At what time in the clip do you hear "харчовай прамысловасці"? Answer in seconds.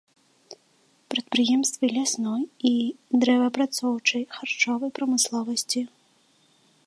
4.37-5.81